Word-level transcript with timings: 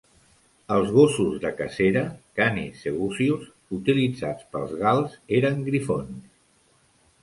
Els 0.75 0.87
gossos 0.95 1.35
de 1.43 1.51
cacera, 1.59 2.03
Canis 2.41 2.81
Segusius, 2.87 3.47
utilitzats 3.81 4.53
pels 4.57 4.77
gals 4.85 5.23
eren 5.43 5.67
griffons. 5.73 6.31